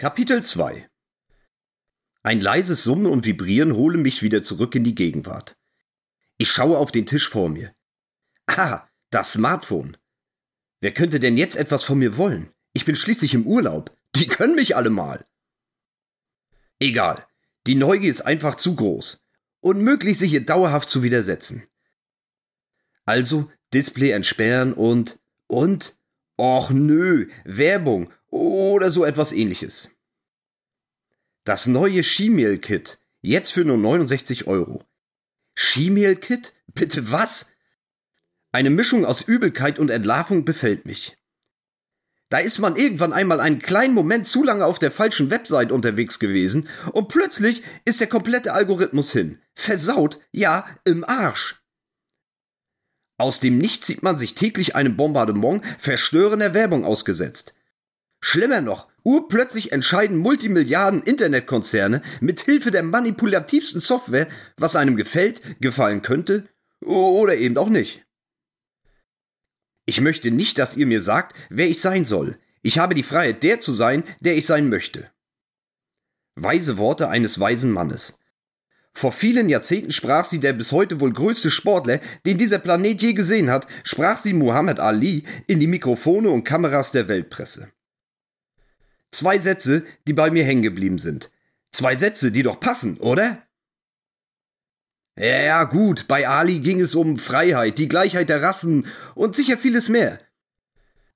Kapitel 0.00 0.42
2 0.42 0.88
Ein 2.22 2.40
leises 2.40 2.84
Summen 2.84 3.04
und 3.04 3.26
Vibrieren 3.26 3.74
hole 3.74 3.98
mich 3.98 4.22
wieder 4.22 4.42
zurück 4.42 4.74
in 4.74 4.82
die 4.82 4.94
Gegenwart. 4.94 5.58
Ich 6.38 6.50
schaue 6.50 6.78
auf 6.78 6.90
den 6.90 7.04
Tisch 7.04 7.28
vor 7.28 7.50
mir. 7.50 7.74
Ah, 8.46 8.88
das 9.10 9.34
Smartphone. 9.34 9.98
Wer 10.80 10.94
könnte 10.94 11.20
denn 11.20 11.36
jetzt 11.36 11.54
etwas 11.54 11.84
von 11.84 11.98
mir 11.98 12.16
wollen? 12.16 12.50
Ich 12.72 12.86
bin 12.86 12.94
schließlich 12.94 13.34
im 13.34 13.46
Urlaub. 13.46 13.94
Die 14.16 14.26
können 14.26 14.54
mich 14.54 14.74
alle 14.74 14.88
mal. 14.88 15.26
Egal. 16.78 17.26
Die 17.66 17.74
Neugier 17.74 18.10
ist 18.10 18.22
einfach 18.22 18.54
zu 18.54 18.76
groß. 18.76 19.22
Unmöglich, 19.60 20.18
sich 20.18 20.32
ihr 20.32 20.46
dauerhaft 20.46 20.88
zu 20.88 21.02
widersetzen. 21.02 21.68
Also 23.04 23.52
Display 23.74 24.12
entsperren 24.12 24.72
und 24.72 25.20
und 25.46 25.98
och 26.38 26.70
nö, 26.70 27.28
Werbung 27.44 28.10
oder 28.30 28.90
so 28.90 29.04
etwas 29.04 29.32
ähnliches. 29.32 29.90
Das 31.44 31.66
neue 31.66 32.02
Skimehl-Kit, 32.02 32.98
jetzt 33.22 33.50
für 33.50 33.64
nur 33.64 33.78
69 33.78 34.46
Euro. 34.46 34.84
Skimehl-Kit? 35.56 36.52
Bitte 36.74 37.10
was? 37.10 37.46
Eine 38.52 38.70
Mischung 38.70 39.04
aus 39.04 39.22
Übelkeit 39.22 39.78
und 39.78 39.90
Entlarvung 39.90 40.44
befällt 40.44 40.86
mich. 40.86 41.16
Da 42.30 42.38
ist 42.38 42.60
man 42.60 42.76
irgendwann 42.76 43.12
einmal 43.12 43.40
einen 43.40 43.58
kleinen 43.58 43.92
Moment 43.92 44.28
zu 44.28 44.44
lange 44.44 44.64
auf 44.64 44.78
der 44.78 44.92
falschen 44.92 45.30
Website 45.30 45.72
unterwegs 45.72 46.20
gewesen 46.20 46.68
und 46.92 47.08
plötzlich 47.08 47.62
ist 47.84 48.00
der 48.00 48.06
komplette 48.06 48.52
Algorithmus 48.52 49.12
hin. 49.12 49.40
Versaut, 49.54 50.20
ja, 50.30 50.64
im 50.84 51.04
Arsch. 51.04 51.60
Aus 53.18 53.40
dem 53.40 53.58
Nichts 53.58 53.88
sieht 53.88 54.02
man 54.02 54.16
sich 54.16 54.34
täglich 54.34 54.76
einem 54.76 54.96
Bombardement 54.96 55.64
verstörender 55.78 56.54
Werbung 56.54 56.84
ausgesetzt. 56.84 57.54
Schlimmer 58.20 58.60
noch, 58.60 58.88
urplötzlich 59.02 59.72
entscheiden 59.72 60.18
Multimilliarden 60.18 61.02
Internetkonzerne 61.02 62.02
mit 62.20 62.40
Hilfe 62.40 62.70
der 62.70 62.82
manipulativsten 62.82 63.80
Software, 63.80 64.28
was 64.56 64.76
einem 64.76 64.96
gefällt, 64.96 65.40
gefallen 65.60 66.02
könnte 66.02 66.48
oder 66.80 67.36
eben 67.36 67.56
auch 67.56 67.68
nicht. 67.68 68.04
Ich 69.86 70.00
möchte 70.00 70.30
nicht, 70.30 70.58
dass 70.58 70.76
ihr 70.76 70.86
mir 70.86 71.00
sagt, 71.00 71.36
wer 71.48 71.68
ich 71.68 71.80
sein 71.80 72.04
soll. 72.04 72.38
Ich 72.62 72.78
habe 72.78 72.94
die 72.94 73.02
Freiheit, 73.02 73.42
der 73.42 73.58
zu 73.60 73.72
sein, 73.72 74.04
der 74.20 74.36
ich 74.36 74.46
sein 74.46 74.68
möchte. 74.68 75.10
Weise 76.36 76.78
Worte 76.78 77.08
eines 77.08 77.40
weisen 77.40 77.72
Mannes. 77.72 78.18
Vor 78.92 79.12
vielen 79.12 79.48
Jahrzehnten 79.48 79.92
sprach 79.92 80.24
sie 80.24 80.40
der 80.40 80.52
bis 80.52 80.72
heute 80.72 81.00
wohl 81.00 81.12
größte 81.12 81.50
Sportler, 81.50 82.00
den 82.26 82.38
dieser 82.38 82.58
Planet 82.58 83.00
je 83.00 83.12
gesehen 83.14 83.50
hat, 83.50 83.66
sprach 83.82 84.18
sie 84.18 84.32
Muhammad 84.32 84.78
Ali 84.78 85.24
in 85.46 85.60
die 85.60 85.66
Mikrofone 85.66 86.30
und 86.30 86.44
Kameras 86.44 86.92
der 86.92 87.08
Weltpresse. 87.08 87.72
Zwei 89.12 89.38
Sätze, 89.38 89.84
die 90.06 90.12
bei 90.12 90.30
mir 90.30 90.44
hängen 90.44 90.62
geblieben 90.62 90.98
sind. 90.98 91.30
Zwei 91.72 91.96
Sätze, 91.96 92.32
die 92.32 92.42
doch 92.42 92.60
passen, 92.60 92.98
oder? 92.98 93.42
Ja, 95.18 95.64
gut, 95.64 96.08
bei 96.08 96.28
Ali 96.28 96.60
ging 96.60 96.80
es 96.80 96.94
um 96.94 97.18
Freiheit, 97.18 97.78
die 97.78 97.88
Gleichheit 97.88 98.28
der 98.28 98.42
Rassen 98.42 98.86
und 99.14 99.34
sicher 99.34 99.58
vieles 99.58 99.88
mehr. 99.88 100.20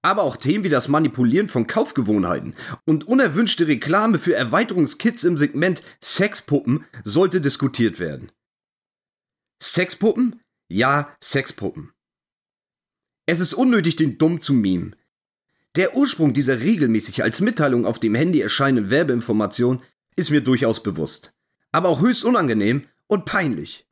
Aber 0.02 0.24
auch 0.24 0.36
Themen 0.36 0.64
wie 0.64 0.68
das 0.68 0.88
Manipulieren 0.88 1.48
von 1.48 1.66
Kaufgewohnheiten 1.66 2.54
und 2.84 3.08
unerwünschte 3.08 3.66
Reklame 3.66 4.18
für 4.18 4.34
Erweiterungskits 4.34 5.24
im 5.24 5.38
Segment 5.38 5.82
Sexpuppen 6.02 6.84
sollte 7.04 7.40
diskutiert 7.40 7.98
werden. 7.98 8.30
Sexpuppen? 9.62 10.42
Ja, 10.68 11.16
Sexpuppen. 11.22 11.92
Es 13.24 13.40
ist 13.40 13.54
unnötig, 13.54 13.96
den 13.96 14.18
Dumm 14.18 14.42
zu 14.42 14.52
mimen. 14.52 14.94
Der 15.76 15.96
Ursprung 15.96 16.34
dieser 16.34 16.60
regelmäßig 16.60 17.22
als 17.24 17.40
Mitteilung 17.40 17.84
auf 17.84 17.98
dem 17.98 18.14
Handy 18.14 18.40
erscheinenden 18.40 18.90
Werbeinformation 18.90 19.82
ist 20.14 20.30
mir 20.30 20.40
durchaus 20.40 20.82
bewusst. 20.82 21.34
Aber 21.72 21.88
auch 21.88 22.00
höchst 22.00 22.24
unangenehm 22.24 22.86
und 23.08 23.24
peinlich. 23.24 23.86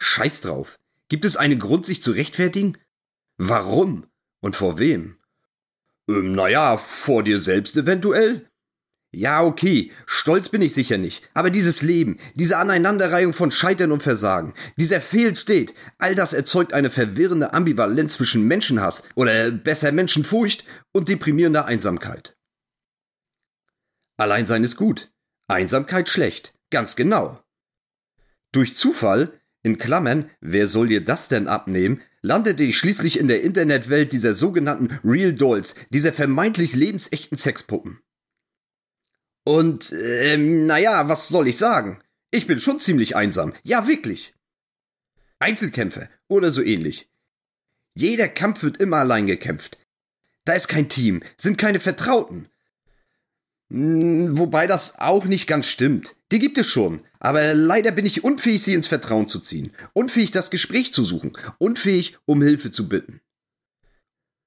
Scheiß 0.00 0.40
drauf. 0.40 0.78
Gibt 1.08 1.24
es 1.24 1.36
einen 1.36 1.58
Grund, 1.58 1.84
sich 1.84 2.00
zu 2.00 2.12
rechtfertigen? 2.12 2.78
Warum? 3.36 4.06
Und 4.40 4.56
vor 4.56 4.78
wem? 4.78 5.18
Ähm, 6.08 6.32
naja, 6.32 6.76
vor 6.76 7.22
dir 7.22 7.40
selbst 7.40 7.76
eventuell? 7.76 8.48
Ja, 9.10 9.42
okay, 9.42 9.90
stolz 10.04 10.50
bin 10.50 10.60
ich 10.60 10.74
sicher 10.74 10.98
nicht, 10.98 11.22
aber 11.32 11.48
dieses 11.48 11.80
Leben, 11.80 12.18
diese 12.34 12.58
Aneinanderreihung 12.58 13.32
von 13.32 13.50
Scheitern 13.50 13.90
und 13.90 14.02
Versagen, 14.02 14.52
dieser 14.76 15.00
Failed 15.00 15.38
State, 15.38 15.72
all 15.96 16.14
das 16.14 16.34
erzeugt 16.34 16.74
eine 16.74 16.90
verwirrende 16.90 17.54
Ambivalenz 17.54 18.14
zwischen 18.14 18.46
Menschenhass 18.46 19.04
oder 19.14 19.50
besser 19.50 19.92
Menschenfurcht 19.92 20.64
und 20.92 21.08
deprimierender 21.08 21.64
Einsamkeit. 21.64 22.36
Alleinsein 24.18 24.62
ist 24.62 24.76
gut, 24.76 25.10
Einsamkeit 25.46 26.10
schlecht, 26.10 26.52
ganz 26.70 26.94
genau. 26.94 27.42
Durch 28.52 28.76
Zufall 28.76 29.40
in 29.62 29.78
Klammern, 29.78 30.30
wer 30.40 30.68
soll 30.68 30.88
dir 30.88 31.02
das 31.02 31.28
denn 31.28 31.48
abnehmen, 31.48 32.02
landete 32.20 32.62
ich 32.62 32.76
schließlich 32.76 33.18
in 33.18 33.28
der 33.28 33.42
Internetwelt 33.42 34.12
dieser 34.12 34.34
sogenannten 34.34 34.98
Real 35.02 35.32
Dolls, 35.32 35.74
dieser 35.88 36.12
vermeintlich 36.12 36.74
lebensechten 36.74 37.38
Sexpuppen. 37.38 38.00
Und, 39.48 39.92
ähm, 39.92 40.66
naja, 40.66 41.08
was 41.08 41.28
soll 41.28 41.48
ich 41.48 41.56
sagen? 41.56 42.02
Ich 42.30 42.46
bin 42.46 42.60
schon 42.60 42.80
ziemlich 42.80 43.16
einsam. 43.16 43.54
Ja, 43.62 43.86
wirklich. 43.88 44.34
Einzelkämpfer 45.38 46.10
oder 46.28 46.50
so 46.50 46.60
ähnlich. 46.60 47.08
Jeder 47.94 48.28
Kampf 48.28 48.62
wird 48.62 48.76
immer 48.76 48.98
allein 48.98 49.26
gekämpft. 49.26 49.78
Da 50.44 50.52
ist 50.52 50.68
kein 50.68 50.90
Team, 50.90 51.22
sind 51.38 51.56
keine 51.56 51.80
Vertrauten. 51.80 52.50
Hm, 53.70 54.36
wobei 54.36 54.66
das 54.66 54.98
auch 54.98 55.24
nicht 55.24 55.46
ganz 55.46 55.66
stimmt. 55.66 56.14
Die 56.30 56.40
gibt 56.40 56.58
es 56.58 56.66
schon. 56.66 57.02
Aber 57.18 57.54
leider 57.54 57.90
bin 57.90 58.04
ich 58.04 58.24
unfähig, 58.24 58.62
sie 58.62 58.74
ins 58.74 58.86
Vertrauen 58.86 59.28
zu 59.28 59.40
ziehen. 59.40 59.72
Unfähig, 59.94 60.30
das 60.30 60.50
Gespräch 60.50 60.92
zu 60.92 61.04
suchen. 61.04 61.32
Unfähig, 61.56 62.18
um 62.26 62.42
Hilfe 62.42 62.70
zu 62.70 62.86
bitten. 62.86 63.22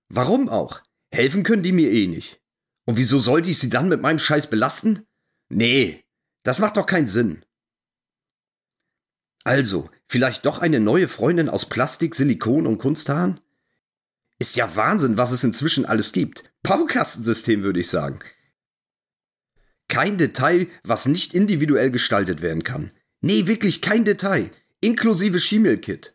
Warum 0.10 0.48
auch? 0.48 0.82
Helfen 1.12 1.42
können 1.42 1.64
die 1.64 1.72
mir 1.74 1.90
eh 1.90 2.06
nicht. 2.06 2.41
Und 2.92 2.98
wieso 2.98 3.20
sollte 3.20 3.50
ich 3.50 3.58
sie 3.58 3.70
dann 3.70 3.88
mit 3.88 4.02
meinem 4.02 4.20
Scheiß 4.20 4.50
belasten? 4.50 5.08
Nee, 5.48 6.04
das 6.44 6.60
macht 6.60 6.76
doch 6.76 6.86
keinen 6.86 7.08
Sinn. 7.08 7.46
Also, 9.46 9.90
vielleicht 10.10 10.46
doch 10.46 10.60
eine 10.60 10.82
neue 10.82 11.08
Freundin 11.08 11.48
aus 11.48 11.70
Plastik, 11.70 12.16
Silikon 12.16 12.68
und 12.68 12.80
Kunsthaaren? 12.80 13.40
Ist 14.40 14.58
ja 14.58 14.76
Wahnsinn, 14.76 15.16
was 15.16 15.32
es 15.32 15.46
inzwischen 15.46 15.86
alles 15.86 16.12
gibt. 16.12 16.52
Baukastensystem, 16.64 17.64
würde 17.64 17.80
ich 17.80 17.88
sagen. 17.88 18.20
Kein 19.88 20.18
Detail, 20.18 20.68
was 20.84 21.06
nicht 21.06 21.34
individuell 21.34 21.92
gestaltet 21.92 22.42
werden 22.42 22.66
kann. 22.66 22.92
Nee, 23.22 23.48
wirklich 23.48 23.82
kein 23.82 24.04
Detail. 24.04 24.52
Inklusive 24.82 25.40
Schiemel-Kit. 25.40 26.14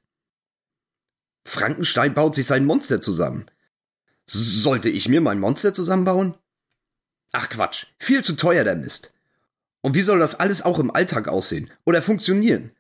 Frankenstein 1.47 2.13
baut 2.13 2.35
sich 2.35 2.45
sein 2.45 2.67
Monster 2.67 3.01
zusammen. 3.01 3.47
Sollte 4.27 4.91
ich 4.91 5.09
mir 5.09 5.23
mein 5.23 5.41
Monster 5.41 5.73
zusammenbauen? 5.73 6.37
Ach 7.33 7.49
Quatsch, 7.49 7.87
viel 7.99 8.23
zu 8.23 8.35
teuer 8.35 8.65
der 8.65 8.77
Mist. 8.77 9.13
Und 9.83 9.95
wie 9.95 10.03
soll 10.03 10.19
das 10.19 10.35
alles 10.35 10.63
auch 10.63 10.79
im 10.79 10.91
Alltag 10.91 11.29
aussehen 11.29 11.71
oder 11.85 12.03
funktionieren? 12.03 12.73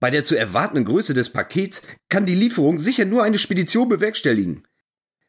Bei 0.00 0.10
der 0.10 0.24
zu 0.24 0.34
erwartenden 0.34 0.84
Größe 0.84 1.14
des 1.14 1.30
Pakets 1.30 1.82
kann 2.08 2.26
die 2.26 2.34
Lieferung 2.34 2.78
sicher 2.78 3.04
nur 3.04 3.22
eine 3.22 3.38
Spedition 3.38 3.88
bewerkstelligen. 3.88 4.66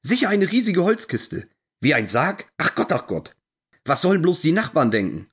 Sicher 0.02 0.30
eine 0.30 0.52
riesige 0.52 0.84
Holzkiste. 0.84 1.48
Wie 1.80 1.94
ein 1.94 2.08
Sarg? 2.08 2.52
Ach 2.58 2.74
Gott, 2.76 2.92
ach 2.92 3.08
Gott. 3.08 3.36
Was 3.86 4.02
sollen 4.02 4.22
bloß 4.22 4.42
die 4.42 4.52
Nachbarn 4.52 4.90
denken? 4.90 5.30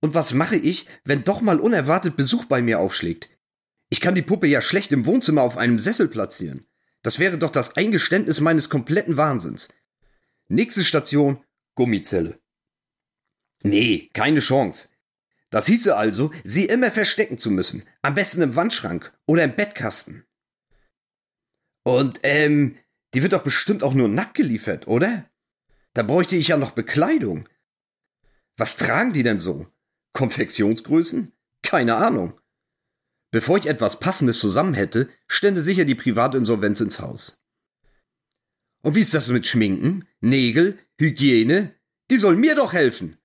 Und 0.00 0.14
was 0.14 0.32
mache 0.32 0.56
ich, 0.56 0.86
wenn 1.04 1.24
doch 1.24 1.40
mal 1.40 1.58
unerwartet 1.58 2.16
Besuch 2.16 2.44
bei 2.44 2.62
mir 2.62 2.78
aufschlägt? 2.78 3.28
Ich 3.90 4.00
kann 4.00 4.14
die 4.14 4.22
Puppe 4.22 4.46
ja 4.46 4.60
schlecht 4.60 4.92
im 4.92 5.06
Wohnzimmer 5.06 5.42
auf 5.42 5.56
einem 5.56 5.78
Sessel 5.78 6.08
platzieren. 6.08 6.66
Das 7.02 7.18
wäre 7.18 7.38
doch 7.38 7.50
das 7.50 7.76
Eingeständnis 7.76 8.40
meines 8.40 8.68
kompletten 8.68 9.16
Wahnsinns. 9.16 9.68
Nächste 10.48 10.82
Station, 10.82 11.44
Gummizelle. 11.74 12.40
Nee, 13.62 14.10
keine 14.14 14.40
Chance. 14.40 14.88
Das 15.50 15.66
hieße 15.66 15.96
also, 15.96 16.30
sie 16.44 16.66
immer 16.66 16.90
verstecken 16.90 17.38
zu 17.38 17.50
müssen. 17.50 17.82
Am 18.02 18.14
besten 18.14 18.42
im 18.42 18.56
Wandschrank 18.56 19.12
oder 19.26 19.44
im 19.44 19.56
Bettkasten. 19.56 20.24
Und, 21.84 22.20
ähm, 22.22 22.78
die 23.14 23.22
wird 23.22 23.32
doch 23.32 23.42
bestimmt 23.42 23.82
auch 23.82 23.94
nur 23.94 24.08
nackt 24.08 24.34
geliefert, 24.34 24.86
oder? 24.86 25.28
Da 25.94 26.02
bräuchte 26.02 26.36
ich 26.36 26.48
ja 26.48 26.56
noch 26.56 26.72
Bekleidung. 26.72 27.48
Was 28.56 28.76
tragen 28.76 29.12
die 29.12 29.22
denn 29.22 29.38
so? 29.38 29.66
Konfektionsgrößen? 30.12 31.32
Keine 31.62 31.96
Ahnung. 31.96 32.38
Bevor 33.30 33.58
ich 33.58 33.66
etwas 33.66 34.00
Passendes 34.00 34.38
zusammen 34.38 34.74
hätte, 34.74 35.08
stände 35.26 35.62
sicher 35.62 35.84
die 35.84 35.94
Privatinsolvenz 35.94 36.80
ins 36.80 37.00
Haus. 37.00 37.37
Und 38.88 38.94
wie 38.94 39.02
ist 39.02 39.12
das 39.12 39.28
mit 39.28 39.46
Schminken, 39.46 40.08
Nägel, 40.22 40.78
Hygiene? 40.98 41.74
Die 42.10 42.16
sollen 42.16 42.40
mir 42.40 42.54
doch 42.54 42.72
helfen. 42.72 43.18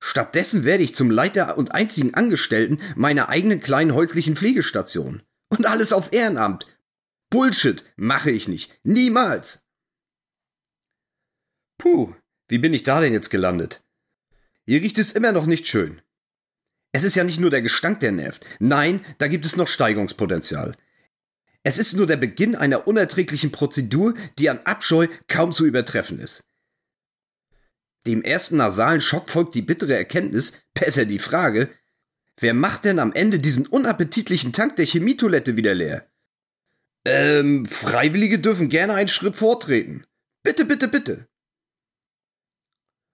Stattdessen 0.00 0.64
werde 0.64 0.82
ich 0.82 0.94
zum 0.94 1.10
Leiter 1.10 1.58
und 1.58 1.74
einzigen 1.74 2.14
Angestellten 2.14 2.80
meiner 2.96 3.28
eigenen 3.28 3.60
kleinen 3.60 3.92
häuslichen 3.92 4.34
Pflegestation. 4.34 5.20
Und 5.50 5.66
alles 5.66 5.92
auf 5.92 6.14
Ehrenamt. 6.14 6.66
Bullshit 7.28 7.84
mache 7.96 8.30
ich 8.30 8.48
nicht. 8.48 8.80
Niemals. 8.82 9.60
Puh, 11.76 12.14
Wie 12.48 12.56
bin 12.56 12.72
ich 12.72 12.82
da 12.82 13.02
denn 13.02 13.12
jetzt 13.12 13.28
gelandet? 13.28 13.84
Hier 14.64 14.80
riecht 14.80 14.96
es 14.96 15.12
immer 15.12 15.32
noch 15.32 15.44
nicht 15.44 15.66
schön. 15.66 16.00
Es 16.92 17.04
ist 17.04 17.14
ja 17.14 17.24
nicht 17.24 17.40
nur 17.40 17.50
der 17.50 17.60
Gestank, 17.60 18.00
der 18.00 18.12
nervt. 18.12 18.42
Nein, 18.58 19.04
da 19.18 19.28
gibt 19.28 19.44
es 19.44 19.54
noch 19.54 19.68
Steigungspotenzial. 19.68 20.74
Es 21.64 21.78
ist 21.78 21.94
nur 21.94 22.06
der 22.06 22.16
Beginn 22.16 22.54
einer 22.54 22.86
unerträglichen 22.86 23.50
Prozedur, 23.50 24.14
die 24.38 24.48
an 24.48 24.60
Abscheu 24.60 25.08
kaum 25.26 25.52
zu 25.52 25.66
übertreffen 25.66 26.18
ist. 26.18 26.44
Dem 28.06 28.22
ersten 28.22 28.56
nasalen 28.56 29.00
Schock 29.00 29.28
folgt 29.28 29.54
die 29.54 29.62
bittere 29.62 29.94
Erkenntnis, 29.96 30.52
besser 30.72 31.04
die 31.04 31.18
Frage, 31.18 31.68
wer 32.38 32.54
macht 32.54 32.84
denn 32.84 32.98
am 32.98 33.12
Ende 33.12 33.38
diesen 33.38 33.66
unappetitlichen 33.66 34.52
Tank 34.52 34.76
der 34.76 34.86
Chemietoilette 34.86 35.56
wieder 35.56 35.74
leer? 35.74 36.08
Ähm, 37.04 37.66
Freiwillige 37.66 38.38
dürfen 38.38 38.68
gerne 38.68 38.94
einen 38.94 39.08
Schritt 39.08 39.36
vortreten. 39.36 40.06
Bitte, 40.42 40.64
bitte, 40.64 40.88
bitte. 40.88 41.28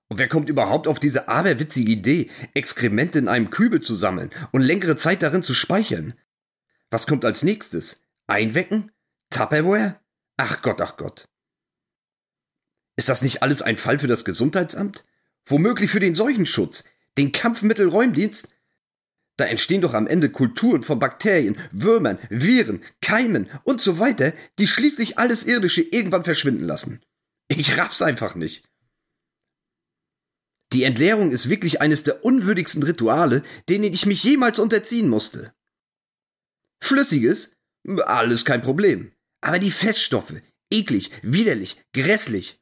Und 0.08 0.18
wer 0.18 0.28
kommt 0.28 0.48
überhaupt 0.48 0.86
auf 0.86 1.00
diese 1.00 1.28
aberwitzige 1.28 1.90
Idee, 1.90 2.30
Exkremente 2.52 3.18
in 3.18 3.26
einem 3.26 3.50
Kübel 3.50 3.80
zu 3.80 3.96
sammeln 3.96 4.30
und 4.52 4.62
längere 4.62 4.96
Zeit 4.96 5.22
darin 5.22 5.42
zu 5.42 5.54
speichern? 5.54 6.14
Was 6.90 7.06
kommt 7.06 7.24
als 7.24 7.42
nächstes? 7.42 8.03
Einwecken? 8.26 8.92
Tupperware? 9.30 10.00
Ach 10.36 10.62
Gott, 10.62 10.80
ach 10.80 10.96
Gott. 10.96 11.28
Ist 12.96 13.08
das 13.08 13.22
nicht 13.22 13.42
alles 13.42 13.62
ein 13.62 13.76
Fall 13.76 13.98
für 13.98 14.06
das 14.06 14.24
Gesundheitsamt? 14.24 15.04
Womöglich 15.46 15.90
für 15.90 16.00
den 16.00 16.14
Seuchenschutz, 16.14 16.84
den 17.18 17.32
Kampfmittelräumdienst? 17.32 18.48
Da 19.36 19.46
entstehen 19.46 19.80
doch 19.80 19.94
am 19.94 20.06
Ende 20.06 20.30
Kulturen 20.30 20.82
von 20.82 21.00
Bakterien, 21.00 21.56
Würmern, 21.72 22.18
Viren, 22.30 22.84
Keimen 23.00 23.50
und 23.64 23.80
so 23.80 23.98
weiter, 23.98 24.32
die 24.58 24.68
schließlich 24.68 25.18
alles 25.18 25.44
Irdische 25.44 25.82
irgendwann 25.82 26.24
verschwinden 26.24 26.64
lassen. 26.64 27.02
Ich 27.48 27.76
raff's 27.76 28.00
einfach 28.00 28.36
nicht. 28.36 28.68
Die 30.72 30.84
Entleerung 30.84 31.30
ist 31.30 31.48
wirklich 31.48 31.80
eines 31.80 32.04
der 32.04 32.24
unwürdigsten 32.24 32.82
Rituale, 32.82 33.42
denen 33.68 33.92
ich 33.92 34.06
mich 34.06 34.24
jemals 34.24 34.58
unterziehen 34.58 35.08
musste. 35.08 35.52
Flüssiges? 36.80 37.53
Alles 38.06 38.44
kein 38.44 38.62
Problem. 38.62 39.12
Aber 39.40 39.58
die 39.58 39.70
Feststoffe, 39.70 40.34
eklig, 40.70 41.10
widerlich, 41.22 41.80
grässlich. 41.92 42.58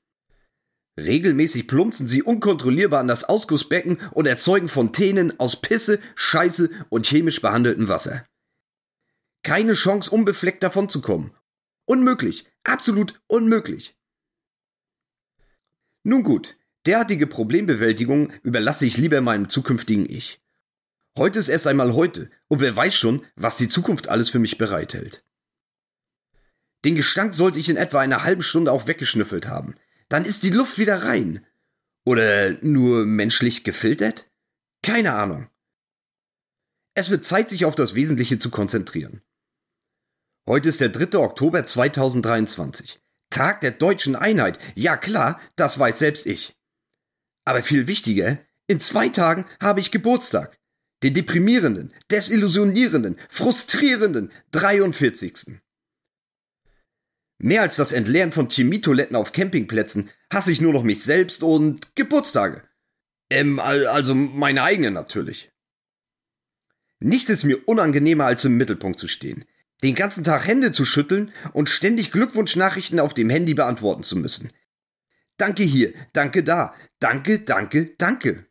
Regelmäßig 0.98 1.68
plumpsen 1.68 2.06
sie 2.06 2.22
unkontrollierbar 2.22 3.00
an 3.00 3.08
das 3.08 3.24
Ausgussbecken 3.24 3.98
und 4.10 4.26
erzeugen 4.26 4.68
Fontänen 4.68 5.38
aus 5.40 5.60
Pisse, 5.60 6.00
Scheiße 6.16 6.68
und 6.90 7.06
chemisch 7.06 7.40
behandeltem 7.40 7.88
Wasser. 7.88 8.26
Keine 9.42 9.72
Chance, 9.72 10.10
unbefleckt 10.10 10.62
davon 10.62 10.90
zu 10.90 11.00
kommen. 11.00 11.34
Unmöglich, 11.86 12.46
absolut 12.64 13.20
unmöglich. 13.26 13.96
Nun 16.04 16.24
gut, 16.24 16.56
derartige 16.84 17.26
Problembewältigung 17.26 18.32
überlasse 18.42 18.84
ich 18.84 18.98
lieber 18.98 19.20
meinem 19.20 19.48
zukünftigen 19.48 20.08
Ich. 20.08 20.41
Heute 21.18 21.38
ist 21.38 21.48
erst 21.48 21.66
einmal 21.66 21.92
heute, 21.92 22.30
und 22.48 22.60
wer 22.60 22.74
weiß 22.74 22.94
schon, 22.94 23.26
was 23.36 23.58
die 23.58 23.68
Zukunft 23.68 24.08
alles 24.08 24.30
für 24.30 24.38
mich 24.38 24.56
bereithält. 24.56 25.24
Den 26.84 26.94
Gestank 26.94 27.34
sollte 27.34 27.58
ich 27.58 27.68
in 27.68 27.76
etwa 27.76 28.00
einer 28.00 28.24
halben 28.24 28.42
Stunde 28.42 28.72
auch 28.72 28.86
weggeschnüffelt 28.86 29.46
haben. 29.46 29.76
Dann 30.08 30.24
ist 30.24 30.42
die 30.42 30.50
Luft 30.50 30.78
wieder 30.78 31.04
rein. 31.04 31.46
Oder 32.04 32.52
nur 32.62 33.04
menschlich 33.04 33.62
gefiltert? 33.62 34.30
Keine 34.82 35.12
Ahnung. 35.12 35.48
Es 36.94 37.10
wird 37.10 37.24
Zeit, 37.24 37.50
sich 37.50 37.64
auf 37.64 37.74
das 37.74 37.94
Wesentliche 37.94 38.38
zu 38.38 38.50
konzentrieren. 38.50 39.22
Heute 40.48 40.70
ist 40.70 40.80
der 40.80 40.88
3. 40.88 41.18
Oktober 41.18 41.64
2023. 41.64 43.00
Tag 43.30 43.60
der 43.60 43.70
deutschen 43.70 44.16
Einheit. 44.16 44.58
Ja 44.74 44.96
klar, 44.96 45.40
das 45.56 45.78
weiß 45.78 45.98
selbst 45.98 46.26
ich. 46.26 46.58
Aber 47.44 47.62
viel 47.62 47.86
wichtiger, 47.86 48.38
in 48.66 48.80
zwei 48.80 49.08
Tagen 49.08 49.46
habe 49.60 49.80
ich 49.80 49.90
Geburtstag. 49.90 50.58
Den 51.02 51.14
deprimierenden, 51.14 51.92
desillusionierenden, 52.10 53.18
frustrierenden 53.28 54.30
43. 54.52 55.60
Mehr 57.38 57.62
als 57.62 57.74
das 57.74 57.90
Entleeren 57.90 58.30
von 58.30 58.48
Chemietoiletten 58.48 59.16
auf 59.16 59.32
Campingplätzen 59.32 60.10
hasse 60.32 60.52
ich 60.52 60.60
nur 60.60 60.72
noch 60.72 60.84
mich 60.84 61.02
selbst 61.02 61.42
und 61.42 61.96
Geburtstage. 61.96 62.62
Ähm, 63.30 63.58
also 63.58 64.14
meine 64.14 64.62
eigenen 64.62 64.94
natürlich. 64.94 65.50
Nichts 67.00 67.30
ist 67.30 67.42
mir 67.42 67.66
unangenehmer 67.66 68.26
als 68.26 68.44
im 68.44 68.56
Mittelpunkt 68.56 69.00
zu 69.00 69.08
stehen, 69.08 69.44
den 69.82 69.96
ganzen 69.96 70.22
Tag 70.22 70.46
Hände 70.46 70.70
zu 70.70 70.84
schütteln 70.84 71.32
und 71.52 71.68
ständig 71.68 72.12
Glückwunschnachrichten 72.12 73.00
auf 73.00 73.12
dem 73.12 73.28
Handy 73.28 73.54
beantworten 73.54 74.04
zu 74.04 74.16
müssen. 74.16 74.52
Danke 75.36 75.64
hier, 75.64 75.92
danke 76.12 76.44
da, 76.44 76.76
danke, 77.00 77.40
danke, 77.40 77.96
danke. 77.98 78.46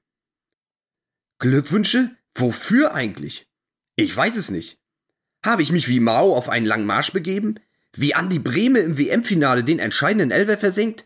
Glückwünsche? 1.40 2.18
Wofür 2.36 2.94
eigentlich? 2.94 3.48
Ich 3.96 4.16
weiß 4.16 4.36
es 4.38 4.50
nicht. 4.50 4.80
Habe 5.44 5.64
ich 5.64 5.72
mich 5.72 5.88
wie 5.88 6.00
Mao 6.00 6.36
auf 6.36 6.50
einen 6.50 6.66
langen 6.66 6.86
Marsch 6.86 7.12
begeben? 7.12 7.56
Wie 7.94 8.16
Andi 8.16 8.40
Brehme 8.40 8.80
im 8.80 8.98
WM-Finale 8.98 9.64
den 9.64 9.80
entscheidenden 9.80 10.32
Elfer 10.32 10.58
versenkt? 10.58 11.06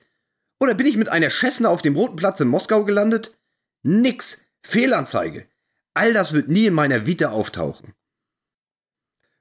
Oder 0.59 0.73
bin 0.73 0.85
ich 0.85 0.97
mit 0.97 1.09
einer 1.09 1.29
Cessna 1.29 1.69
auf 1.69 1.81
dem 1.81 1.95
Roten 1.95 2.15
Platz 2.15 2.39
in 2.39 2.47
Moskau 2.47 2.85
gelandet? 2.85 3.35
Nix. 3.83 4.45
Fehlanzeige. 4.61 5.47
All 5.93 6.13
das 6.13 6.33
wird 6.33 6.49
nie 6.49 6.65
in 6.65 6.73
meiner 6.73 7.05
Vita 7.05 7.29
auftauchen. 7.29 7.93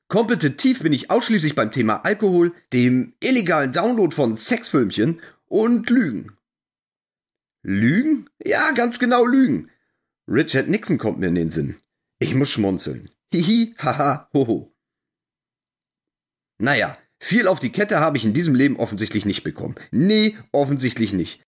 Kompetitiv 0.09 0.83
bin 0.83 0.93
ich 0.93 1.11
ausschließlich 1.11 1.55
beim 1.55 1.73
Thema 1.73 2.05
Alkohol, 2.05 2.53
dem 2.73 3.15
illegalen 3.21 3.73
Download 3.73 4.15
von 4.15 4.37
Sexfilmchen 4.37 5.21
und 5.47 5.89
Lügen. 5.91 6.37
Lügen? 7.63 8.29
Ja, 8.45 8.71
ganz 8.73 8.99
genau 8.99 9.25
Lügen. 9.25 9.71
Richard 10.27 10.69
Nixon 10.69 10.99
kommt 10.99 11.19
mir 11.19 11.29
in 11.29 11.35
den 11.35 11.51
Sinn. 11.51 11.81
Ich 12.19 12.35
muss 12.35 12.51
schmunzeln. 12.51 13.11
Hihi, 13.33 13.75
haha, 13.79 14.31
hoho. 14.33 14.75
Naja, 16.59 16.97
viel 17.21 17.47
auf 17.49 17.59
die 17.59 17.73
Kette 17.73 18.01
habe 18.01 18.17
ich 18.17 18.25
in 18.25 18.35
diesem 18.35 18.55
Leben 18.55 18.79
offensichtlich 18.79 19.25
nicht 19.27 19.43
bekommen. 19.45 19.75
Nee, 19.91 20.39
offensichtlich 20.53 21.13
nicht. 21.13 21.43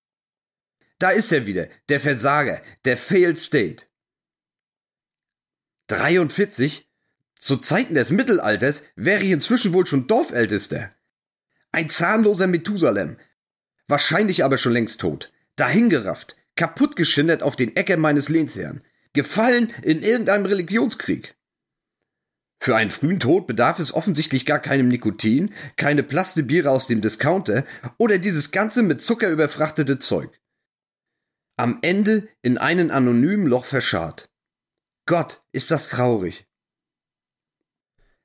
Da 0.99 1.11
ist 1.11 1.33
er 1.33 1.47
wieder, 1.47 1.69
der 1.89 2.01
Versager, 2.01 2.63
der 2.85 2.97
Failed 2.97 3.39
State. 3.39 3.87
43? 5.89 6.91
Zu 7.39 7.59
Zeiten 7.59 7.95
des 7.95 8.11
Mittelalters 8.11 8.83
wäre 8.97 9.23
ich 9.23 9.31
inzwischen 9.31 9.73
wohl 9.73 9.87
schon 9.87 10.07
Dorfältester. 10.07 10.95
Ein 11.71 11.89
zahnloser 11.89 12.47
Methusalem. 12.47 13.19
Wahrscheinlich 13.87 14.43
aber 14.43 14.59
schon 14.59 14.73
längst 14.73 15.01
tot. 15.01 15.33
Dahingerafft, 15.55 16.37
kaputtgeschindert 16.57 17.43
auf 17.43 17.57
den 17.57 17.77
Äckern 17.77 18.01
meines 18.01 18.29
Lehnsherrn. 18.29 18.83
Gefallen 19.13 19.73
in 19.83 20.03
irgendeinem 20.03 20.47
Religionskrieg. 20.47 21.37
Für 22.59 22.75
einen 22.77 22.91
frühen 22.91 23.21
Tod 23.21 23.47
bedarf 23.47 23.79
es 23.79 23.95
offensichtlich 23.95 24.47
gar 24.47 24.59
keinem 24.59 24.89
Nikotin, 24.89 25.55
keine 25.77 26.03
Plastebiere 26.03 26.71
aus 26.71 26.87
dem 26.87 27.01
Discounter 27.01 27.65
oder 27.99 28.19
dieses 28.19 28.51
ganze 28.51 28.83
mit 28.83 29.01
Zucker 29.03 29.29
überfrachtete 29.29 29.99
Zeug. 29.99 30.31
Am 31.57 31.79
Ende 31.83 32.29
in 32.43 32.59
einen 32.59 32.91
anonymen 32.91 33.47
Loch 33.47 33.65
verscharrt. 33.65 34.31
Gott, 35.07 35.43
ist 35.53 35.71
das 35.71 35.89
traurig. 35.89 36.47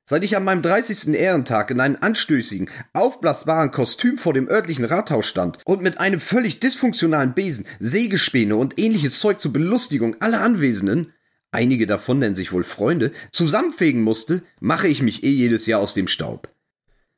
Seit 0.04 0.24
ich 0.24 0.36
an 0.36 0.44
meinem 0.44 0.62
30. 0.62 1.14
Ehrentag 1.14 1.70
in 1.70 1.80
einem 1.80 1.98
anstößigen, 2.00 2.68
aufblasbaren 2.92 3.70
Kostüm 3.70 4.18
vor 4.18 4.34
dem 4.34 4.48
örtlichen 4.48 4.84
Rathaus 4.84 5.26
stand 5.26 5.58
und 5.64 5.80
mit 5.80 5.98
einem 5.98 6.20
völlig 6.20 6.60
dysfunktionalen 6.60 7.34
Besen, 7.34 7.66
Sägespäne 7.78 8.56
und 8.56 8.78
ähnliches 8.78 9.18
Zeug 9.20 9.40
zur 9.40 9.52
Belustigung 9.52 10.20
aller 10.20 10.40
Anwesenden 10.40 11.12
einige 11.52 11.86
davon 11.86 12.18
nennen 12.18 12.34
sich 12.34 12.52
wohl 12.52 12.64
Freunde, 12.64 13.12
zusammenfegen 13.30 14.02
musste, 14.02 14.42
mache 14.58 14.88
ich 14.88 15.02
mich 15.02 15.22
eh 15.22 15.30
jedes 15.30 15.66
Jahr 15.66 15.80
aus 15.80 15.94
dem 15.94 16.08
Staub. 16.08 16.52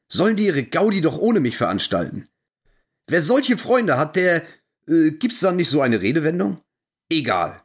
Sollen 0.08 0.36
die 0.36 0.46
ihre 0.46 0.64
Gaudi 0.64 1.00
doch 1.00 1.16
ohne 1.16 1.40
mich 1.40 1.56
veranstalten? 1.56 2.28
Wer 3.08 3.22
solche 3.22 3.56
Freunde 3.56 3.96
hat, 3.96 4.16
der. 4.16 4.42
Äh, 4.86 5.12
gibt's 5.12 5.40
dann 5.40 5.56
nicht 5.56 5.70
so 5.70 5.80
eine 5.80 6.02
Redewendung? 6.02 6.60
Egal. 7.10 7.62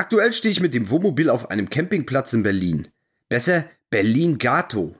Aktuell 0.00 0.32
stehe 0.32 0.50
ich 0.50 0.60
mit 0.60 0.72
dem 0.72 0.88
Wohnmobil 0.88 1.28
auf 1.28 1.50
einem 1.50 1.68
Campingplatz 1.68 2.32
in 2.32 2.42
Berlin. 2.42 2.88
Besser 3.28 3.66
Berlin-Gato. 3.90 4.94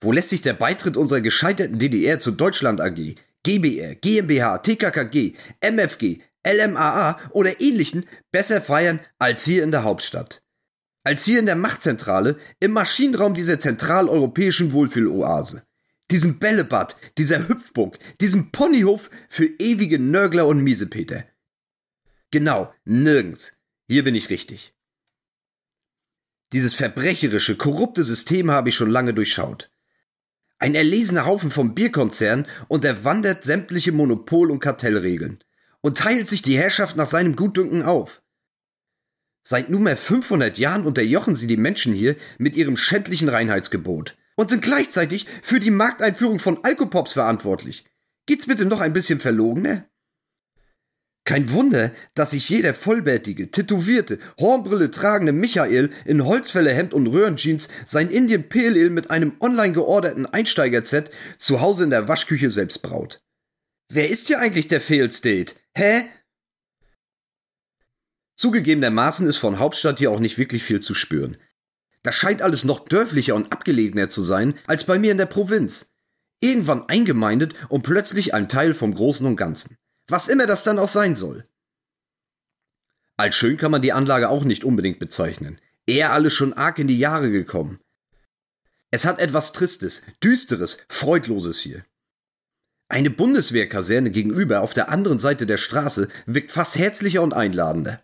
Wo 0.00 0.12
lässt 0.12 0.28
sich 0.28 0.42
der 0.42 0.52
Beitritt 0.52 0.96
unserer 0.96 1.20
gescheiterten 1.20 1.80
DDR 1.80 2.20
zur 2.20 2.34
Deutschland 2.36 2.80
AG, 2.80 3.16
GBR, 3.42 3.96
GmbH, 3.96 4.58
TKKG, 4.58 5.34
MFG, 5.60 6.20
LMAA 6.46 7.18
oder 7.30 7.60
ähnlichen 7.60 8.04
besser 8.30 8.60
feiern 8.60 9.00
als 9.18 9.42
hier 9.44 9.64
in 9.64 9.72
der 9.72 9.82
Hauptstadt. 9.82 10.40
Als 11.02 11.24
hier 11.24 11.40
in 11.40 11.46
der 11.46 11.56
Machtzentrale, 11.56 12.36
im 12.60 12.70
Maschinenraum 12.70 13.34
dieser 13.34 13.58
zentraleuropäischen 13.58 14.72
Wohlfühloase. 14.72 15.64
Diesem 16.12 16.38
Bällebad, 16.38 16.94
dieser 17.18 17.48
Hüpfburg, 17.48 17.98
diesem 18.20 18.52
Ponyhof 18.52 19.10
für 19.28 19.46
ewige 19.58 19.98
Nörgler 19.98 20.46
und 20.46 20.62
Miesepeter. 20.62 21.24
Genau, 22.30 22.72
nirgends. 22.84 23.54
Hier 23.92 24.04
bin 24.04 24.14
ich 24.14 24.30
richtig. 24.30 24.72
Dieses 26.54 26.74
verbrecherische, 26.74 27.56
korrupte 27.56 28.04
System 28.04 28.50
habe 28.50 28.70
ich 28.70 28.74
schon 28.74 28.88
lange 28.88 29.12
durchschaut. 29.12 29.70
Ein 30.58 30.74
erlesener 30.74 31.26
Haufen 31.26 31.50
vom 31.50 31.74
Bierkonzern 31.74 32.46
und 32.68 32.86
er 32.86 33.04
wandert 33.04 33.44
sämtliche 33.44 33.92
Monopol- 33.92 34.50
und 34.50 34.60
Kartellregeln 34.60 35.44
und 35.82 35.98
teilt 35.98 36.26
sich 36.26 36.40
die 36.40 36.56
Herrschaft 36.56 36.96
nach 36.96 37.06
seinem 37.06 37.36
Gutdünken 37.36 37.82
auf. 37.82 38.22
Seit 39.42 39.68
nunmehr 39.68 39.98
500 39.98 40.56
Jahren 40.56 40.86
unterjochen 40.86 41.36
sie 41.36 41.46
die 41.46 41.58
Menschen 41.58 41.92
hier 41.92 42.16
mit 42.38 42.56
ihrem 42.56 42.78
schändlichen 42.78 43.28
Reinheitsgebot 43.28 44.16
und 44.36 44.48
sind 44.48 44.62
gleichzeitig 44.62 45.26
für 45.42 45.60
die 45.60 45.70
Markteinführung 45.70 46.38
von 46.38 46.64
Alkopops 46.64 47.12
verantwortlich. 47.12 47.84
Geht's 48.24 48.46
bitte 48.46 48.64
noch 48.64 48.80
ein 48.80 48.94
bisschen 48.94 49.20
verlogener? 49.20 49.84
Kein 51.24 51.52
Wunder, 51.52 51.92
dass 52.14 52.32
sich 52.32 52.48
jeder 52.48 52.74
vollbärtige, 52.74 53.50
tätowierte, 53.50 54.18
Hornbrille 54.40 54.90
tragende 54.90 55.32
Michael 55.32 55.90
in 56.04 56.24
Holzfällerhemd 56.24 56.92
und 56.92 57.06
Röhrenjeans 57.06 57.68
sein 57.86 58.10
Indian 58.10 58.48
Pale 58.48 58.80
Ale 58.80 58.90
mit 58.90 59.10
einem 59.10 59.36
online 59.38 59.72
georderten 59.72 60.26
Einsteiger-Set 60.26 61.12
zu 61.36 61.60
Hause 61.60 61.84
in 61.84 61.90
der 61.90 62.08
Waschküche 62.08 62.50
selbst 62.50 62.82
braut. 62.82 63.22
Wer 63.88 64.08
ist 64.08 64.26
hier 64.26 64.40
eigentlich 64.40 64.66
der 64.66 64.80
Failed 64.80 65.12
State? 65.12 65.54
Hä? 65.74 66.06
Zugegebenermaßen 68.34 69.26
ist 69.28 69.36
von 69.36 69.60
Hauptstadt 69.60 69.98
hier 69.98 70.10
auch 70.10 70.18
nicht 70.18 70.38
wirklich 70.38 70.64
viel 70.64 70.80
zu 70.80 70.94
spüren. 70.94 71.36
Das 72.02 72.16
scheint 72.16 72.42
alles 72.42 72.64
noch 72.64 72.80
dörflicher 72.80 73.36
und 73.36 73.52
abgelegener 73.52 74.08
zu 74.08 74.22
sein 74.22 74.54
als 74.66 74.84
bei 74.84 74.98
mir 74.98 75.12
in 75.12 75.18
der 75.18 75.26
Provinz. 75.26 75.92
Irgendwann 76.40 76.88
eingemeindet 76.88 77.54
und 77.68 77.82
plötzlich 77.82 78.34
ein 78.34 78.48
Teil 78.48 78.74
vom 78.74 78.92
Großen 78.92 79.24
und 79.24 79.36
Ganzen. 79.36 79.78
Was 80.08 80.28
immer 80.28 80.46
das 80.46 80.64
dann 80.64 80.78
auch 80.78 80.88
sein 80.88 81.16
soll. 81.16 81.46
Als 83.16 83.36
schön 83.36 83.56
kann 83.56 83.70
man 83.70 83.82
die 83.82 83.92
Anlage 83.92 84.28
auch 84.28 84.44
nicht 84.44 84.64
unbedingt 84.64 84.98
bezeichnen. 84.98 85.60
Eher 85.86 86.12
alles 86.12 86.34
schon 86.34 86.52
arg 86.52 86.78
in 86.78 86.88
die 86.88 86.98
Jahre 86.98 87.30
gekommen. 87.30 87.80
Es 88.90 89.06
hat 89.06 89.20
etwas 89.20 89.52
Tristes, 89.52 90.02
Düsteres, 90.22 90.78
Freudloses 90.88 91.60
hier. 91.60 91.84
Eine 92.88 93.10
Bundeswehrkaserne 93.10 94.10
gegenüber 94.10 94.60
auf 94.60 94.74
der 94.74 94.90
anderen 94.90 95.18
Seite 95.18 95.46
der 95.46 95.56
Straße 95.56 96.08
wirkt 96.26 96.52
fast 96.52 96.76
herzlicher 96.76 97.22
und 97.22 97.32
einladender. 97.32 98.02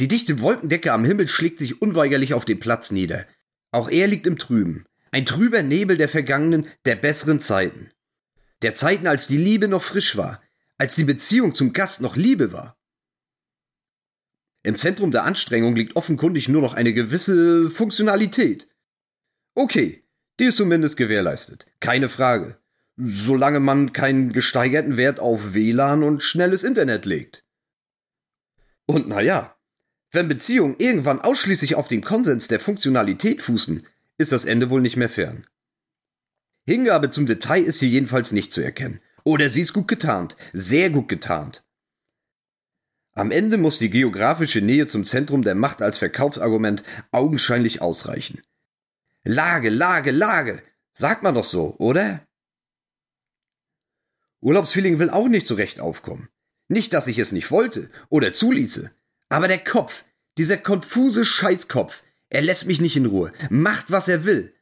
Die 0.00 0.08
dichte 0.08 0.40
Wolkendecke 0.40 0.92
am 0.92 1.04
Himmel 1.04 1.28
schlägt 1.28 1.58
sich 1.58 1.82
unweigerlich 1.82 2.34
auf 2.34 2.44
den 2.44 2.60
Platz 2.60 2.90
nieder. 2.90 3.26
Auch 3.72 3.90
er 3.90 4.06
liegt 4.06 4.26
im 4.26 4.38
Trüben. 4.38 4.86
Ein 5.10 5.26
trüber 5.26 5.62
Nebel 5.62 5.96
der 5.96 6.08
vergangenen, 6.08 6.68
der 6.84 6.96
besseren 6.96 7.40
Zeiten. 7.40 7.90
Der 8.64 8.72
Zeiten, 8.72 9.06
als 9.06 9.26
die 9.26 9.36
Liebe 9.36 9.68
noch 9.68 9.82
frisch 9.82 10.16
war, 10.16 10.40
als 10.78 10.94
die 10.94 11.04
Beziehung 11.04 11.54
zum 11.54 11.74
Gast 11.74 12.00
noch 12.00 12.16
Liebe 12.16 12.54
war. 12.54 12.78
Im 14.62 14.74
Zentrum 14.74 15.10
der 15.10 15.24
Anstrengung 15.24 15.76
liegt 15.76 15.96
offenkundig 15.96 16.48
nur 16.48 16.62
noch 16.62 16.72
eine 16.72 16.94
gewisse 16.94 17.68
Funktionalität. 17.68 18.66
Okay, 19.54 20.08
die 20.40 20.46
ist 20.46 20.56
zumindest 20.56 20.96
gewährleistet, 20.96 21.66
keine 21.80 22.08
Frage, 22.08 22.58
solange 22.96 23.60
man 23.60 23.92
keinen 23.92 24.32
gesteigerten 24.32 24.96
Wert 24.96 25.20
auf 25.20 25.52
WLAN 25.52 26.02
und 26.02 26.22
schnelles 26.22 26.64
Internet 26.64 27.04
legt. 27.04 27.44
Und 28.86 29.08
naja, 29.08 29.58
wenn 30.10 30.26
Beziehungen 30.26 30.76
irgendwann 30.78 31.20
ausschließlich 31.20 31.74
auf 31.74 31.88
dem 31.88 32.02
Konsens 32.02 32.48
der 32.48 32.60
Funktionalität 32.60 33.42
fußen, 33.42 33.86
ist 34.16 34.32
das 34.32 34.46
Ende 34.46 34.70
wohl 34.70 34.80
nicht 34.80 34.96
mehr 34.96 35.10
fern. 35.10 35.46
Hingabe 36.66 37.10
zum 37.10 37.26
Detail 37.26 37.62
ist 37.62 37.80
hier 37.80 37.88
jedenfalls 37.88 38.32
nicht 38.32 38.52
zu 38.52 38.60
erkennen. 38.60 39.00
Oder 39.22 39.48
sie 39.48 39.60
ist 39.60 39.72
gut 39.72 39.88
getarnt, 39.88 40.36
sehr 40.52 40.90
gut 40.90 41.08
getarnt. 41.08 41.64
Am 43.12 43.30
Ende 43.30 43.58
muss 43.58 43.78
die 43.78 43.90
geografische 43.90 44.60
Nähe 44.60 44.86
zum 44.86 45.04
Zentrum 45.04 45.42
der 45.42 45.54
Macht 45.54 45.82
als 45.82 45.98
Verkaufsargument 45.98 46.82
augenscheinlich 47.12 47.80
ausreichen. 47.80 48.42
Lage, 49.22 49.70
Lage, 49.70 50.10
Lage, 50.10 50.62
sagt 50.92 51.22
man 51.22 51.34
doch 51.34 51.44
so, 51.44 51.76
oder? 51.78 52.26
Urlaubsfeeling 54.40 54.98
will 54.98 55.10
auch 55.10 55.28
nicht 55.28 55.46
so 55.46 55.54
recht 55.54 55.80
aufkommen. 55.80 56.28
Nicht, 56.68 56.92
dass 56.92 57.06
ich 57.06 57.18
es 57.18 57.32
nicht 57.32 57.50
wollte 57.50 57.90
oder 58.08 58.32
zuließe. 58.32 58.90
Aber 59.28 59.48
der 59.48 59.62
Kopf, 59.62 60.04
dieser 60.38 60.56
konfuse 60.56 61.24
Scheißkopf, 61.24 62.02
er 62.28 62.42
lässt 62.42 62.66
mich 62.66 62.80
nicht 62.80 62.96
in 62.96 63.06
Ruhe, 63.06 63.32
macht, 63.48 63.90
was 63.90 64.08
er 64.08 64.24
will. 64.24 64.53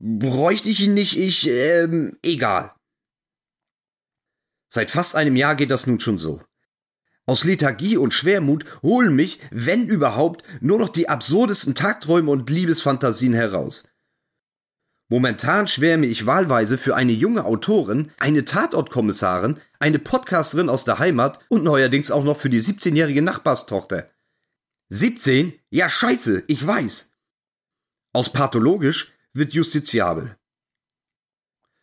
Bräuchte 0.00 0.68
ich 0.68 0.80
ihn 0.80 0.94
nicht, 0.94 1.18
ich, 1.18 1.48
ähm, 1.48 2.16
egal. 2.22 2.74
Seit 4.68 4.90
fast 4.90 5.16
einem 5.16 5.34
Jahr 5.34 5.56
geht 5.56 5.70
das 5.70 5.86
nun 5.86 5.98
schon 5.98 6.18
so. 6.18 6.40
Aus 7.26 7.44
Lethargie 7.44 7.96
und 7.96 8.14
Schwermut 8.14 8.64
holen 8.82 9.14
mich, 9.14 9.40
wenn 9.50 9.88
überhaupt, 9.88 10.44
nur 10.60 10.78
noch 10.78 10.88
die 10.88 11.08
absurdesten 11.08 11.74
Tagträume 11.74 12.30
und 12.30 12.48
Liebesfantasien 12.48 13.34
heraus. 13.34 13.88
Momentan 15.10 15.66
schwärme 15.66 16.06
ich 16.06 16.26
wahlweise 16.26 16.78
für 16.78 16.94
eine 16.94 17.12
junge 17.12 17.44
Autorin, 17.44 18.12
eine 18.18 18.44
Tatortkommissarin, 18.44 19.58
eine 19.78 19.98
Podcasterin 19.98 20.68
aus 20.68 20.84
der 20.84 20.98
Heimat 20.98 21.40
und 21.48 21.64
neuerdings 21.64 22.10
auch 22.10 22.24
noch 22.24 22.36
für 22.36 22.50
die 22.50 22.60
17-jährige 22.60 23.22
Nachbarstochter. 23.22 24.10
17? 24.90 25.58
Ja, 25.70 25.88
scheiße, 25.88 26.44
ich 26.46 26.66
weiß. 26.66 27.10
Aus 28.12 28.32
pathologisch 28.32 29.12
wird 29.38 29.52
justiziabel. 29.52 30.36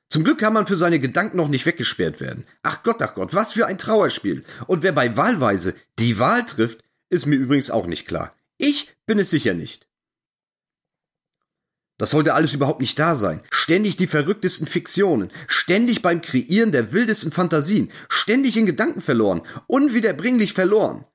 Zum 0.10 0.24
Glück 0.24 0.40
kann 0.40 0.54
man 0.54 0.68
für 0.68 0.78
seine 0.78 1.00
Gedanken 1.00 1.38
noch 1.38 1.48
nicht 1.48 1.66
weggesperrt 1.66 2.22
werden. 2.22 2.46
Ach 2.64 2.84
Gott, 2.84 3.02
ach 3.02 3.16
Gott, 3.16 3.34
was 3.34 3.54
für 3.54 3.66
ein 3.66 3.78
Trauerspiel. 3.78 4.44
Und 4.68 4.84
wer 4.84 4.92
bei 4.92 5.18
Wahlweise 5.18 5.76
die 6.00 6.20
Wahl 6.20 6.46
trifft, 6.46 6.84
ist 7.10 7.26
mir 7.26 7.36
übrigens 7.36 7.70
auch 7.70 7.88
nicht 7.88 8.08
klar. 8.08 8.36
Ich 8.58 8.96
bin 9.06 9.20
es 9.20 9.30
sicher 9.30 9.54
nicht. 9.54 9.88
Das 11.98 12.12
sollte 12.12 12.34
alles 12.34 12.54
überhaupt 12.54 12.82
nicht 12.82 13.00
da 13.00 13.16
sein. 13.16 13.42
Ständig 13.50 13.96
die 13.96 14.08
verrücktesten 14.08 14.68
Fiktionen, 14.68 15.32
ständig 15.48 16.02
beim 16.02 16.22
Kreieren 16.22 16.72
der 16.72 16.94
wildesten 16.94 17.32
Fantasien, 17.32 17.92
ständig 18.10 18.58
in 18.58 18.66
Gedanken 18.66 19.02
verloren, 19.02 19.42
unwiederbringlich 19.68 20.54
verloren 20.54 21.06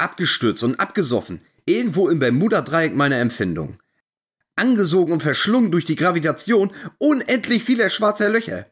abgestürzt 0.00 0.64
und 0.64 0.80
abgesoffen, 0.80 1.42
irgendwo 1.66 2.08
im 2.08 2.18
Bermuda-Dreieck 2.18 2.94
meiner 2.94 3.18
Empfindung. 3.18 3.78
Angesogen 4.60 5.12
und 5.12 5.22
verschlungen 5.22 5.72
durch 5.72 5.84
die 5.84 5.96
Gravitation 5.96 6.70
unendlich 6.98 7.64
vieler 7.64 7.90
schwarzer 7.90 8.28
Löcher. 8.28 8.66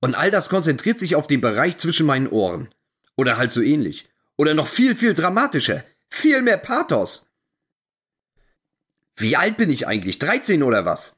Und 0.00 0.14
all 0.14 0.30
das 0.30 0.48
konzentriert 0.48 0.98
sich 0.98 1.16
auf 1.16 1.26
den 1.26 1.40
Bereich 1.40 1.76
zwischen 1.76 2.06
meinen 2.06 2.28
Ohren. 2.28 2.72
Oder 3.16 3.36
halt 3.36 3.52
so 3.52 3.60
ähnlich. 3.60 4.08
Oder 4.38 4.54
noch 4.54 4.66
viel, 4.66 4.96
viel 4.96 5.12
dramatischer. 5.12 5.84
Viel 6.08 6.40
mehr 6.40 6.56
Pathos. 6.56 7.26
Wie 9.16 9.36
alt 9.36 9.58
bin 9.58 9.68
ich 9.68 9.86
eigentlich? 9.86 10.18
13 10.18 10.62
oder 10.62 10.86
was? 10.86 11.16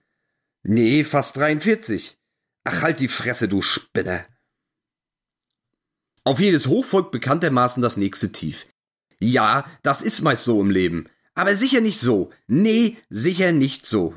Nee, 0.65 1.05
fast 1.05 1.37
43. 1.37 2.19
Ach, 2.65 2.83
halt 2.83 2.99
die 2.99 3.09
Fresse, 3.09 3.49
du 3.49 3.63
Spinner. 3.63 4.25
Auf 6.25 6.41
jedes 6.41 6.67
Hoch 6.67 6.85
folgt 6.85 7.13
bekanntermaßen 7.13 7.83
das 7.83 7.97
nächste 7.97 8.33
Tief. 8.33 8.67
Ja, 9.19 9.65
das 9.83 10.03
ist 10.03 10.23
meist 10.23 10.45
so 10.45 10.61
im 10.61 10.71
Leben. 10.71 11.09
Aber 11.35 11.55
sicher 11.55 11.81
nicht 11.81 12.01
so. 12.01 12.31
Nee, 12.47 12.99
sicher 13.09 13.53
nicht 13.53 13.87
so. 13.87 14.15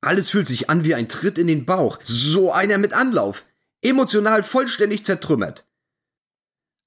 Alles 0.00 0.30
fühlt 0.30 0.48
sich 0.48 0.68
an 0.68 0.84
wie 0.84 0.94
ein 0.94 1.08
Tritt 1.08 1.38
in 1.38 1.46
den 1.46 1.64
Bauch. 1.64 1.98
So 2.02 2.52
einer 2.52 2.78
mit 2.78 2.92
Anlauf. 2.92 3.44
Emotional 3.82 4.42
vollständig 4.42 5.04
zertrümmert. 5.04 5.64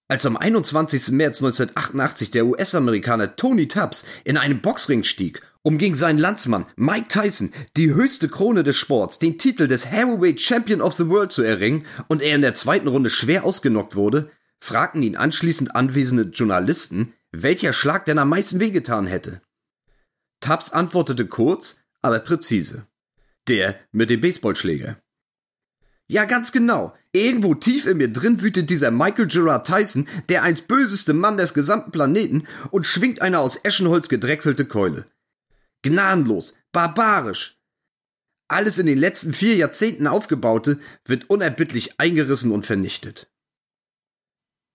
Als 0.08 0.26
am 0.26 0.38
21. 0.38 1.12
März 1.12 1.42
1988 1.42 2.30
der 2.30 2.46
US-Amerikaner 2.46 3.36
Tony 3.38 3.68
Tubbs 3.68 4.06
in 4.24 4.38
einen 4.38 4.62
Boxring 4.62 5.04
stieg, 5.04 5.42
um 5.64 5.80
gegen 5.80 5.96
seinen 5.96 6.20
Landsmann 6.20 6.68
Mike 6.76 7.08
Tyson 7.08 7.54
die 7.76 7.92
höchste 7.92 8.30
Krone 8.30 8.64
des 8.64 8.76
Sports, 8.76 9.18
den 9.18 9.40
Titel 9.40 9.68
des 9.68 9.90
Heavyweight 9.90 10.40
Champion 10.40 10.82
of 10.82 10.94
the 10.94 11.08
World 11.08 11.32
zu 11.32 11.42
erringen 11.42 11.86
und 12.08 12.22
er 12.22 12.36
in 12.36 12.44
der 12.44 12.54
zweiten 12.54 12.88
Runde 12.88 13.10
schwer 13.10 13.46
ausgenockt 13.46 13.96
wurde, 13.96 14.30
fragten 14.60 15.02
ihn 15.02 15.16
anschließend 15.16 15.76
anwesende 15.76 16.24
Journalisten, 16.26 17.14
welcher 17.44 17.74
Schlag 17.74 18.06
denn 18.06 18.20
am 18.20 18.30
meisten 18.30 18.60
wehgetan 18.60 19.08
hätte. 19.08 19.42
Tubbs 20.42 20.72
antwortete 20.72 21.28
kurz, 21.28 21.80
aber 22.02 22.20
präzise. 22.20 22.88
Der 23.48 23.80
mit 23.92 24.10
dem 24.10 24.22
Baseballschläger. 24.22 25.00
Ja, 26.08 26.26
ganz 26.26 26.52
genau. 26.52 26.96
Irgendwo 27.14 27.56
tief 27.56 27.88
in 27.88 27.98
mir 27.98 28.12
drin 28.12 28.42
wütet 28.42 28.70
dieser 28.70 28.92
Michael 28.92 29.28
Gerard 29.28 29.66
Tyson, 29.66 30.08
der 30.30 30.44
einst 30.44 30.68
böseste 30.68 31.14
Mann 31.14 31.38
des 31.38 31.54
gesamten 31.54 31.92
Planeten, 31.92 32.46
und 32.70 32.86
schwingt 32.86 33.22
eine 33.22 33.40
aus 33.40 33.58
Eschenholz 33.64 34.10
gedrechselte 34.10 34.66
Keule. 34.66 35.06
Gnadenlos, 35.82 36.54
barbarisch. 36.72 37.58
Alles 38.48 38.78
in 38.78 38.86
den 38.86 39.00
letzten 39.00 39.34
vier 39.34 39.56
Jahrzehnten 39.56 40.06
aufgebaute 40.06 40.80
wird 41.06 41.30
unerbittlich 41.30 42.00
eingerissen 42.00 42.52
und 42.52 42.66
vernichtet. 42.66 43.28